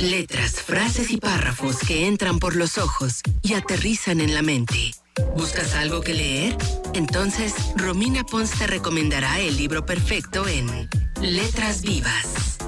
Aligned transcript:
Letras, 0.00 0.62
frases 0.62 1.10
y 1.10 1.16
párrafos 1.16 1.78
que 1.80 2.06
entran 2.06 2.38
por 2.38 2.54
los 2.54 2.78
ojos 2.78 3.20
y 3.42 3.54
aterrizan 3.54 4.20
en 4.20 4.32
la 4.32 4.42
mente. 4.42 4.92
¿Buscas 5.36 5.74
algo 5.74 6.02
que 6.02 6.14
leer? 6.14 6.56
Entonces, 6.94 7.52
Romina 7.74 8.22
Pons 8.22 8.52
te 8.52 8.68
recomendará 8.68 9.40
el 9.40 9.56
libro 9.56 9.84
perfecto 9.84 10.46
en 10.46 10.88
Letras 11.20 11.82
Vivas. 11.82 12.58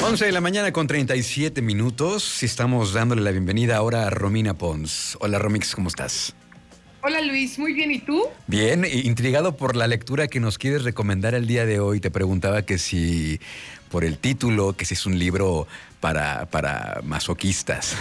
11 0.00 0.24
de 0.24 0.32
la 0.32 0.40
mañana 0.40 0.72
con 0.72 0.86
37 0.86 1.60
minutos. 1.60 2.44
Estamos 2.44 2.92
dándole 2.92 3.22
la 3.22 3.32
bienvenida 3.32 3.76
ahora 3.78 4.06
a 4.06 4.10
Romina 4.10 4.54
Pons. 4.54 5.18
Hola 5.20 5.40
Romix, 5.40 5.74
¿cómo 5.74 5.88
estás? 5.88 6.36
Hola 7.02 7.22
Luis, 7.22 7.58
muy 7.58 7.72
bien, 7.72 7.90
¿y 7.90 7.98
tú? 7.98 8.24
Bien, 8.46 8.84
intrigado 8.84 9.56
por 9.56 9.74
la 9.74 9.86
lectura 9.86 10.28
que 10.28 10.38
nos 10.38 10.58
quieres 10.58 10.84
recomendar 10.84 11.34
el 11.34 11.46
día 11.46 11.64
de 11.64 11.80
hoy. 11.80 11.98
Te 11.98 12.10
preguntaba 12.10 12.62
que 12.62 12.76
si 12.76 13.40
por 13.90 14.04
el 14.04 14.18
título, 14.18 14.74
que 14.74 14.84
si 14.84 14.94
es 14.94 15.04
un 15.06 15.18
libro 15.18 15.66
para, 16.00 16.46
para 16.46 17.00
masoquistas. 17.04 17.96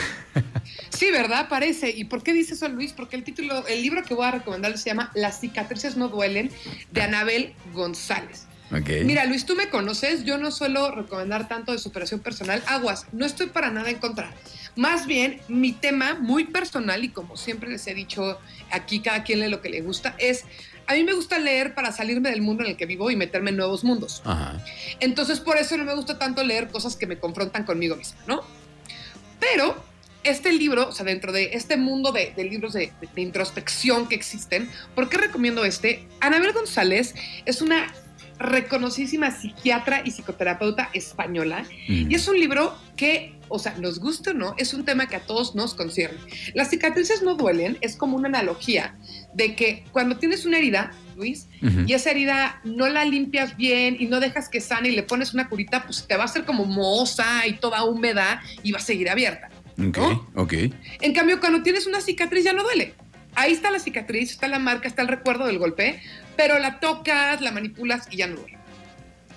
Sí, 0.90 1.12
¿verdad? 1.12 1.50
Parece. 1.50 1.90
¿Y 1.90 2.06
por 2.06 2.24
qué 2.24 2.34
dice 2.34 2.54
eso 2.54 2.68
Luis? 2.68 2.94
Porque 2.94 3.16
el 3.16 3.24
título, 3.24 3.66
el 3.68 3.82
libro 3.82 4.04
que 4.04 4.14
voy 4.14 4.26
a 4.26 4.32
recomendar 4.32 4.78
se 4.78 4.90
llama 4.90 5.12
Las 5.16 5.40
cicatrices 5.40 5.98
no 5.98 6.10
duelen, 6.10 6.52
de 6.92 7.02
Anabel 7.02 7.54
González. 7.74 8.48
Mira, 9.04 9.26
Luis, 9.26 9.46
tú 9.46 9.56
me 9.56 9.70
conoces, 9.70 10.26
yo 10.26 10.38
no 10.38 10.52
suelo 10.52 10.92
recomendar 10.92 11.48
tanto 11.48 11.72
de 11.72 11.80
superación 11.80 12.20
personal. 12.20 12.62
Aguas, 12.68 13.08
no 13.12 13.26
estoy 13.26 13.48
para 13.48 13.72
nada 13.72 13.90
en 13.90 13.98
contra. 13.98 14.32
Más 14.76 15.08
bien, 15.08 15.42
mi 15.48 15.72
tema 15.72 16.14
muy 16.14 16.46
personal, 16.46 17.04
y 17.04 17.10
como 17.10 17.36
siempre 17.36 17.70
les 17.70 17.88
he 17.88 17.96
dicho 17.96 18.40
aquí, 18.72 19.00
cada 19.00 19.24
quien 19.24 19.40
lee 19.40 19.50
lo 19.50 19.62
que 19.62 19.70
le 19.70 19.82
gusta, 19.82 20.16
es 20.20 20.46
a 20.90 20.94
mí 20.94 21.04
me 21.04 21.14
gusta 21.14 21.38
leer 21.38 21.76
para 21.76 21.92
salirme 21.92 22.32
del 22.32 22.42
mundo 22.42 22.64
en 22.64 22.72
el 22.72 22.76
que 22.76 22.88
vivo 22.88 23.12
y 23.12 23.16
meterme 23.16 23.52
en 23.52 23.58
nuevos 23.58 23.84
mundos. 23.84 24.24
Entonces, 25.00 25.40
por 25.40 25.58
eso 25.58 25.78
no 25.78 25.84
me 25.84 25.94
gusta 25.94 26.18
tanto 26.18 26.44
leer 26.44 26.70
cosas 26.70 26.96
que 26.96 27.06
me 27.06 27.20
confrontan 27.20 27.64
conmigo 27.64 27.96
misma, 27.96 28.20
¿no? 28.26 28.42
Pero 29.40 29.84
este 30.24 30.52
libro, 30.52 30.90
o 30.90 30.92
sea, 30.92 31.06
dentro 31.06 31.32
de 31.32 31.52
este 31.54 31.78
mundo 31.78 32.12
de, 32.12 32.34
libros 32.38 32.74
de, 32.74 32.92
de, 33.14 33.22
introspección 33.22 34.10
que 34.10 34.16
existen, 34.16 34.68
¿por 34.96 35.10
qué 35.10 35.18
recomiendo 35.18 35.64
este? 35.64 36.08
Anabel 36.22 36.54
González 36.54 37.14
es 37.46 37.62
una 37.62 37.94
reconocidísima 38.40 39.30
psiquiatra 39.30 40.02
y 40.04 40.10
psicoterapeuta 40.10 40.90
española 40.94 41.66
y 41.88 42.16
es 42.16 42.28
un 42.28 42.40
libro 42.40 42.76
que 42.96 43.39
o 43.50 43.60
sea, 43.60 43.76
nos 43.78 44.00
gusta 44.00 44.32
o 44.32 44.34
no, 44.34 44.56
es 44.58 44.74
un 44.74 44.86
tema 44.86 45.08
que 45.08 45.16
a 45.16 45.22
todos 45.22 45.56
nos 45.56 45.74
concierne. 45.74 46.20
Las 46.54 46.70
cicatrices 46.70 47.22
no 47.22 47.36
duelen, 47.36 47.78
es 47.82 47.96
como 47.96 48.18
una 48.18 48.28
analogía 48.28 48.98
de 49.34 49.56
que 49.56 49.84
cuando 49.92 50.18
tienes 50.18 50.46
una 50.46 50.58
herida, 50.58 50.92
Luis, 51.16 51.48
y 51.86 51.94
esa 51.94 52.12
herida 52.12 52.62
no 52.64 52.88
la 52.88 53.04
limpias 53.04 53.58
bien 53.58 53.98
y 54.00 54.06
no 54.06 54.20
dejas 54.20 54.48
que 54.48 54.62
sane 54.62 54.90
y 54.90 54.96
le 54.96 55.04
pones 55.04 55.34
una 55.34 55.50
curita, 55.50 55.84
pues 55.84 56.08
te 56.08 56.16
va 56.16 56.24
a 56.24 56.26
hacer 56.26 56.46
como 56.46 56.66
mohosa 56.66 57.46
y 57.46 57.54
toda 57.54 57.84
húmeda 57.84 58.42
y 58.64 58.72
va 58.72 58.80
a 58.80 58.82
seguir 58.82 59.10
abierta. 59.10 59.50
Ok, 59.88 59.98
ok. 60.36 60.54
En 61.02 61.14
cambio, 61.14 61.40
cuando 61.40 61.62
tienes 61.62 61.88
una 61.88 62.02
cicatriz 62.02 62.44
ya 62.46 62.54
no 62.54 62.64
duele. 62.64 62.94
Ahí 63.36 63.54
está 63.54 63.72
la 63.72 63.80
cicatriz, 63.80 64.32
está 64.32 64.48
la 64.48 64.60
marca, 64.60 64.88
está 64.88 65.02
el 65.02 65.08
recuerdo 65.08 65.46
del 65.46 65.60
golpe, 65.60 66.02
pero 66.36 66.58
la 66.60 66.80
tocas, 66.80 67.42
la 67.42 67.52
manipulas 67.52 68.08
y 68.10 68.18
ya 68.18 68.28
no 68.28 68.38
duele. 68.38 68.59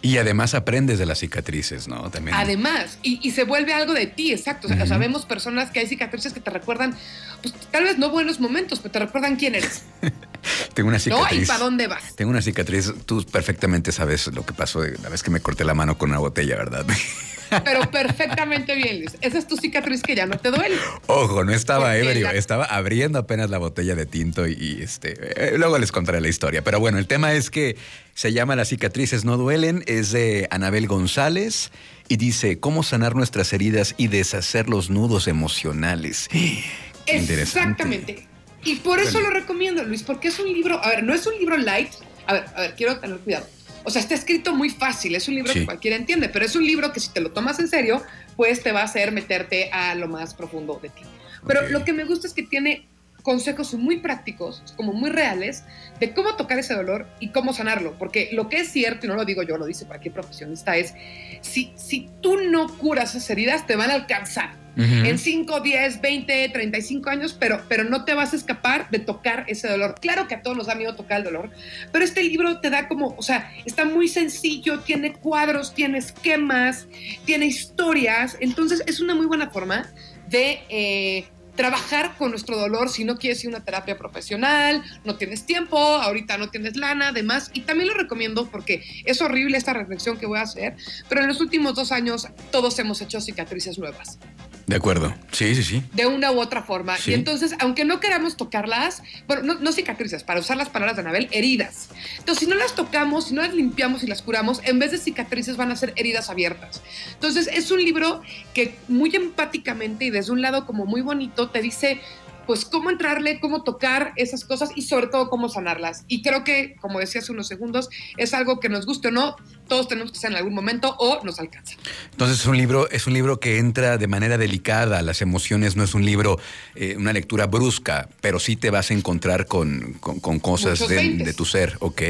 Y 0.02 0.18
además 0.18 0.54
aprendes 0.54 0.98
de 0.98 1.06
las 1.06 1.20
cicatrices, 1.20 1.86
¿no? 1.86 2.10
También. 2.10 2.36
Además, 2.36 2.98
y, 3.02 3.30
se 3.30 3.44
vuelve 3.44 3.72
algo 3.72 3.94
de 3.94 4.06
ti, 4.06 4.32
exacto. 4.32 4.66
O 4.66 4.70
sea, 4.70 4.84
sabemos 4.86 5.24
personas 5.24 5.70
que 5.70 5.78
hay 5.78 5.86
cicatrices 5.86 6.32
que 6.32 6.40
te 6.40 6.50
recuerdan, 6.50 6.96
pues 7.40 7.54
tal 7.70 7.84
vez 7.84 7.98
no 7.98 8.10
buenos 8.10 8.40
momentos, 8.40 8.80
pero 8.80 8.90
te 8.90 8.98
recuerdan 8.98 9.36
quién 9.36 9.54
eres. 9.54 9.84
Tengo 10.74 10.88
una 10.88 10.98
cicatriz. 10.98 11.38
¿No? 11.38 11.44
¿Y 11.44 11.46
para 11.46 11.58
dónde 11.60 11.86
vas? 11.86 12.16
Tengo 12.16 12.32
una 12.32 12.42
cicatriz. 12.42 12.92
Tú 13.06 13.24
perfectamente 13.24 13.92
sabes 13.92 14.26
lo 14.26 14.44
que 14.44 14.52
pasó 14.52 14.82
la 14.84 15.08
vez 15.08 15.22
que 15.22 15.30
me 15.30 15.40
corté 15.40 15.64
la 15.64 15.74
mano 15.74 15.96
con 15.96 16.10
una 16.10 16.18
botella, 16.18 16.56
¿verdad? 16.56 16.84
Pero 17.64 17.90
perfectamente 17.90 18.74
bien, 18.74 19.00
Luis. 19.00 19.16
Esa 19.20 19.38
es 19.38 19.46
tu 19.46 19.56
cicatriz 19.56 20.02
que 20.02 20.14
ya 20.14 20.26
no 20.26 20.38
te 20.38 20.50
duele. 20.50 20.76
Ojo, 21.06 21.44
no 21.44 21.52
estaba 21.52 21.96
ebrio, 21.96 22.30
estaba 22.30 22.64
abriendo 22.64 23.18
apenas 23.18 23.50
la 23.50 23.58
botella 23.58 23.94
de 23.94 24.06
tinto 24.06 24.46
y, 24.46 24.80
este, 24.82 25.14
eh, 25.36 25.58
luego 25.58 25.78
les 25.78 25.92
contaré 25.92 26.20
la 26.20 26.28
historia. 26.28 26.62
Pero 26.62 26.80
bueno, 26.80 26.98
el 26.98 27.06
tema 27.06 27.32
es 27.32 27.50
que 27.50 27.76
se 28.14 28.32
llama 28.32 28.56
Las 28.56 28.68
cicatrices 28.68 29.24
no 29.24 29.36
duelen, 29.36 29.84
es 29.86 30.12
de 30.12 30.48
Anabel 30.50 30.86
González 30.86 31.70
y 32.08 32.16
dice, 32.16 32.58
¿cómo 32.58 32.82
sanar 32.82 33.14
nuestras 33.14 33.52
heridas 33.52 33.94
y 33.96 34.08
deshacer 34.08 34.68
los 34.68 34.90
nudos 34.90 35.28
emocionales? 35.28 36.28
Exactamente. 37.06 38.28
Y 38.64 38.76
por 38.76 39.00
eso 39.00 39.20
lo 39.20 39.30
recomiendo, 39.30 39.82
Luis, 39.82 40.02
porque 40.04 40.28
es 40.28 40.38
un 40.38 40.52
libro, 40.52 40.82
a 40.84 40.88
ver, 40.88 41.02
no 41.02 41.12
es 41.12 41.26
un 41.26 41.36
libro 41.36 41.56
light. 41.56 41.90
A 42.26 42.34
ver, 42.34 42.44
a 42.54 42.60
ver, 42.60 42.74
quiero 42.76 42.98
tener 43.00 43.18
cuidado 43.18 43.46
o 43.84 43.90
sea, 43.90 44.00
está 44.00 44.14
escrito 44.14 44.54
muy 44.54 44.70
fácil, 44.70 45.14
es 45.14 45.28
un 45.28 45.34
libro 45.34 45.52
que 45.52 45.64
cualquiera 45.64 45.96
entiende, 45.96 46.28
pero 46.28 46.44
es 46.44 46.56
un 46.56 46.66
libro 46.66 46.92
que 46.92 47.00
si 47.00 47.10
te 47.10 47.20
lo 47.20 47.30
tomas 47.30 47.58
en 47.58 47.68
serio, 47.68 48.02
pues 48.36 48.62
te 48.62 48.72
va 48.72 48.80
a 48.80 48.84
hacer 48.84 49.12
meterte 49.12 49.70
a 49.72 49.94
lo 49.94 50.08
más 50.08 50.34
profundo 50.34 50.78
de 50.82 50.88
ti. 50.88 51.02
Pero 51.46 51.68
lo 51.68 51.84
que 51.84 51.92
me 51.92 52.04
gusta 52.04 52.26
es 52.26 52.34
que 52.34 52.42
tiene 52.42 52.86
consejos 53.22 53.74
muy 53.74 53.98
prácticos, 53.98 54.62
como 54.76 54.92
muy 54.92 55.10
reales, 55.10 55.64
de 56.00 56.12
cómo 56.12 56.36
tocar 56.36 56.58
ese 56.58 56.74
dolor 56.74 57.06
y 57.20 57.28
cómo 57.28 57.52
sanarlo. 57.52 57.96
Porque 57.98 58.30
lo 58.32 58.48
que 58.48 58.60
es 58.60 58.68
cierto, 58.70 59.06
y 59.06 59.08
no 59.08 59.14
lo 59.14 59.24
digo 59.24 59.42
yo, 59.42 59.56
lo 59.56 59.66
dice 59.66 59.86
cualquier 59.86 60.14
profesionista, 60.14 60.76
es 60.76 60.94
si, 61.40 61.72
si 61.76 62.08
tú 62.20 62.36
no 62.36 62.66
curas 62.78 63.14
esas 63.14 63.30
heridas, 63.30 63.66
te 63.66 63.76
van 63.76 63.90
a 63.90 63.94
alcanzar 63.94 64.61
en 64.76 65.18
5, 65.18 65.60
10, 65.60 66.00
20, 66.00 66.48
35 66.48 67.10
años, 67.10 67.36
pero, 67.38 67.62
pero 67.68 67.84
no 67.84 68.04
te 68.04 68.14
vas 68.14 68.32
a 68.32 68.36
escapar 68.36 68.88
de 68.90 68.98
tocar 68.98 69.44
ese 69.48 69.68
dolor. 69.68 69.96
Claro 70.00 70.28
que 70.28 70.34
a 70.34 70.42
todos 70.42 70.56
nos 70.56 70.66
da 70.66 70.74
miedo 70.74 70.94
tocar 70.94 71.18
el 71.18 71.24
dolor, 71.24 71.50
pero 71.92 72.04
este 72.04 72.22
libro 72.22 72.60
te 72.60 72.70
da 72.70 72.88
como, 72.88 73.14
o 73.16 73.22
sea, 73.22 73.52
está 73.64 73.84
muy 73.84 74.08
sencillo, 74.08 74.80
tiene 74.80 75.12
cuadros, 75.12 75.74
tiene 75.74 75.98
esquemas, 75.98 76.86
tiene 77.24 77.46
historias, 77.46 78.36
entonces 78.40 78.82
es 78.86 79.00
una 79.00 79.14
muy 79.14 79.26
buena 79.26 79.50
forma 79.50 79.86
de... 80.28 80.60
Eh, 80.68 81.24
trabajar 81.56 82.16
con 82.16 82.30
nuestro 82.30 82.56
dolor 82.56 82.88
si 82.88 83.04
no 83.04 83.18
quieres 83.18 83.42
ir 83.44 83.48
a 83.48 83.56
una 83.56 83.64
terapia 83.64 83.96
profesional, 83.98 84.82
no 85.04 85.16
tienes 85.16 85.44
tiempo, 85.44 85.78
ahorita 85.78 86.38
no 86.38 86.50
tienes 86.50 86.76
lana, 86.76 87.08
además. 87.08 87.50
Y 87.52 87.62
también 87.62 87.88
lo 87.88 87.94
recomiendo 87.94 88.46
porque 88.50 88.82
es 89.04 89.20
horrible 89.20 89.58
esta 89.58 89.72
reflexión 89.72 90.16
que 90.18 90.26
voy 90.26 90.38
a 90.38 90.42
hacer, 90.42 90.76
pero 91.08 91.20
en 91.20 91.28
los 91.28 91.40
últimos 91.40 91.74
dos 91.74 91.92
años 91.92 92.28
todos 92.50 92.78
hemos 92.78 93.00
hecho 93.02 93.20
cicatrices 93.20 93.78
nuevas. 93.78 94.18
De 94.66 94.76
acuerdo. 94.76 95.14
Sí, 95.32 95.54
sí, 95.54 95.62
sí. 95.62 95.82
De 95.92 96.06
una 96.06 96.30
u 96.32 96.40
otra 96.40 96.62
forma. 96.62 96.96
Y 97.06 97.14
entonces, 97.14 97.54
aunque 97.58 97.84
no 97.84 98.00
queramos 98.00 98.36
tocarlas, 98.36 99.02
bueno, 99.26 99.54
no, 99.54 99.72
cicatrices, 99.72 100.22
para 100.22 100.40
usar 100.40 100.56
las 100.56 100.68
palabras 100.68 100.96
de 100.96 101.02
Anabel, 101.02 101.28
heridas. 101.32 101.88
Entonces, 102.18 102.44
si 102.44 102.46
no 102.46 102.54
las 102.54 102.74
tocamos, 102.74 103.28
si 103.28 103.34
no 103.34 103.42
las 103.42 103.54
limpiamos 103.54 104.02
y 104.02 104.06
las 104.06 104.22
curamos, 104.22 104.60
en 104.64 104.78
vez 104.78 104.92
de 104.92 104.98
cicatrices 104.98 105.56
van 105.56 105.70
a 105.70 105.76
ser 105.76 105.92
heridas 105.96 106.30
abiertas. 106.30 106.82
Entonces, 107.14 107.48
es 107.52 107.70
un 107.70 107.82
libro 107.82 108.22
que 108.54 108.74
muy 108.88 109.14
empáticamente 109.14 110.06
y 110.06 110.10
desde 110.10 110.32
un 110.32 110.42
lado 110.42 110.66
como 110.66 110.86
muy 110.86 111.00
bonito 111.00 111.50
te 111.50 111.60
dice, 111.60 112.00
pues 112.46 112.64
cómo 112.64 112.90
entrarle, 112.90 113.40
cómo 113.40 113.62
tocar 113.62 114.12
esas 114.16 114.44
cosas 114.44 114.70
y 114.74 114.82
sobre 114.82 115.06
todo 115.06 115.28
cómo 115.28 115.48
sanarlas. 115.48 116.04
Y 116.08 116.22
creo 116.22 116.44
que, 116.44 116.76
como 116.80 116.98
decía 116.98 117.20
hace 117.20 117.32
unos 117.32 117.48
segundos, 117.48 117.88
es 118.16 118.34
algo 118.34 118.60
que 118.60 118.68
nos 118.68 118.86
guste 118.86 119.08
o 119.08 119.10
no, 119.10 119.36
todos 119.72 119.88
tenemos 119.88 120.12
que 120.12 120.18
hacer 120.18 120.32
en 120.32 120.36
algún 120.36 120.52
momento 120.52 120.94
o 120.98 121.24
nos 121.24 121.40
alcanza. 121.40 121.76
Entonces 122.10 122.40
es 122.40 122.44
un 122.44 122.58
libro, 122.58 122.90
es 122.90 123.06
un 123.06 123.14
libro 123.14 123.40
que 123.40 123.56
entra 123.56 123.96
de 123.96 124.06
manera 124.06 124.36
delicada 124.36 124.98
a 124.98 125.02
las 125.02 125.22
emociones, 125.22 125.76
no 125.76 125.82
es 125.82 125.94
un 125.94 126.04
libro, 126.04 126.38
eh, 126.74 126.94
una 126.98 127.14
lectura 127.14 127.46
brusca, 127.46 128.10
pero 128.20 128.38
sí 128.38 128.54
te 128.54 128.68
vas 128.68 128.90
a 128.90 128.92
encontrar 128.92 129.46
con, 129.46 129.94
con, 129.94 130.40
cosas 130.40 130.86
de, 130.86 131.16
de, 131.16 131.32
tu 131.32 131.46
ser, 131.46 131.78
¿ok? 131.80 132.02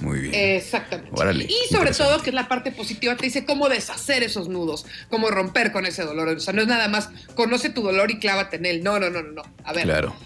Muy 0.00 0.18
bien. 0.18 0.34
Exactamente. 0.34 1.46
y 1.48 1.72
sobre 1.72 1.92
todo, 1.92 2.20
que 2.20 2.30
es 2.30 2.34
la 2.34 2.48
parte 2.48 2.72
positiva, 2.72 3.14
te 3.14 3.26
dice 3.26 3.44
cómo 3.44 3.68
deshacer 3.68 4.24
esos 4.24 4.48
nudos, 4.48 4.84
cómo 5.08 5.30
romper 5.30 5.70
con 5.70 5.86
ese 5.86 6.02
dolor. 6.02 6.26
O 6.30 6.40
sea, 6.40 6.52
no 6.52 6.62
es 6.62 6.66
nada 6.66 6.88
más 6.88 7.10
conoce 7.36 7.70
tu 7.70 7.80
dolor 7.80 8.10
y 8.10 8.18
clávate 8.18 8.56
en 8.56 8.66
él. 8.66 8.82
No, 8.82 8.98
no, 8.98 9.08
no, 9.08 9.22
no. 9.22 9.42
A 9.62 9.72
ver. 9.72 9.84
Claro. 9.84 10.16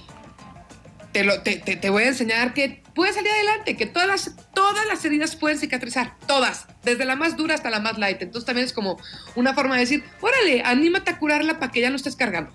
Te, 1.13 1.23
lo, 1.23 1.43
te, 1.43 1.59
te, 1.59 1.91
voy 1.91 2.05
a 2.05 2.09
enseñar 2.09 2.55
que 2.55 2.83
puedes 2.99 3.15
salir 3.15 3.31
adelante, 3.31 3.77
que 3.77 3.87
todas 3.87 4.09
las, 4.09 4.33
todas 4.53 4.85
las 4.89 5.05
heridas 5.05 5.37
pueden 5.37 5.57
cicatrizar, 5.57 6.17
todas, 6.27 6.67
desde 6.83 7.05
la 7.05 7.15
más 7.15 7.37
dura 7.37 7.55
hasta 7.55 7.71
la 7.71 7.79
más 7.79 7.97
light. 7.97 8.21
Entonces 8.21 8.45
también 8.45 8.67
es 8.67 8.73
como 8.73 8.99
una 9.37 9.55
forma 9.55 9.77
de 9.77 9.83
decir, 9.83 10.03
órale, 10.21 10.63
anímate 10.65 11.13
a 11.13 11.19
curarla 11.21 11.61
para 11.61 11.71
que 11.71 11.81
ya 11.81 11.91
no 11.91 11.97
estés 11.97 12.17
cargando. 12.17 12.51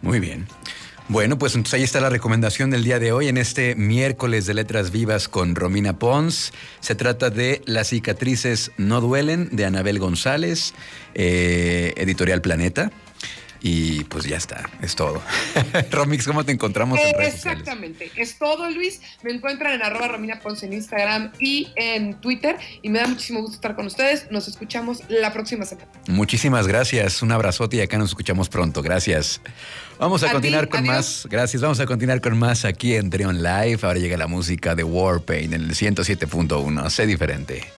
Muy 0.00 0.18
bien. 0.18 0.48
Bueno, 1.08 1.36
pues 1.36 1.54
entonces 1.56 1.74
ahí 1.74 1.82
está 1.82 2.00
la 2.00 2.08
recomendación 2.08 2.70
del 2.70 2.84
día 2.84 2.98
de 2.98 3.12
hoy 3.12 3.28
en 3.28 3.36
este 3.36 3.74
miércoles 3.74 4.46
de 4.46 4.54
Letras 4.54 4.92
Vivas 4.92 5.28
con 5.28 5.54
Romina 5.54 5.98
Pons. 5.98 6.54
Se 6.80 6.94
trata 6.94 7.28
de 7.28 7.60
Las 7.66 7.88
cicatrices 7.88 8.70
no 8.78 9.02
duelen 9.02 9.50
de 9.52 9.66
Anabel 9.66 9.98
González, 9.98 10.72
eh, 11.12 11.92
editorial 11.98 12.40
Planeta. 12.40 12.92
Y 13.62 14.04
pues 14.04 14.24
ya 14.24 14.36
está, 14.36 14.68
es 14.82 14.96
todo. 14.96 15.22
Romix, 15.92 16.26
¿cómo 16.26 16.44
te 16.44 16.50
encontramos 16.50 16.98
en 16.98 17.16
redes 17.16 17.34
Exactamente, 17.34 18.10
es 18.16 18.36
todo, 18.36 18.68
Luis. 18.70 19.00
Me 19.22 19.32
encuentran 19.32 19.74
en 19.74 19.82
arroba 19.82 20.08
Romina 20.08 20.40
Ponce 20.40 20.66
en 20.66 20.72
Instagram 20.72 21.32
y 21.38 21.68
en 21.76 22.20
Twitter. 22.20 22.56
Y 22.82 22.88
me 22.88 22.98
da 22.98 23.06
muchísimo 23.06 23.40
gusto 23.40 23.54
estar 23.54 23.76
con 23.76 23.86
ustedes. 23.86 24.30
Nos 24.32 24.48
escuchamos 24.48 25.02
la 25.08 25.32
próxima 25.32 25.64
semana. 25.64 25.88
Muchísimas 26.08 26.66
gracias. 26.66 27.22
Un 27.22 27.30
abrazote 27.30 27.76
y 27.76 27.80
acá 27.80 27.98
nos 27.98 28.10
escuchamos 28.10 28.48
pronto. 28.48 28.82
Gracias. 28.82 29.40
Vamos 29.98 30.24
a, 30.24 30.32
continuar 30.32 30.68
con 30.68 30.84
más. 30.84 31.28
Gracias. 31.30 31.62
Vamos 31.62 31.78
a 31.78 31.86
continuar 31.86 32.20
con 32.20 32.36
más 32.36 32.64
aquí 32.64 32.96
en 32.96 33.10
Trion 33.10 33.42
Live. 33.42 33.78
Ahora 33.82 34.00
llega 34.00 34.16
la 34.16 34.26
música 34.26 34.74
de 34.74 34.82
Warpaint 34.82 35.52
en 35.52 35.62
el 35.62 35.70
107.1. 35.70 36.90
Sé 36.90 37.06
diferente. 37.06 37.62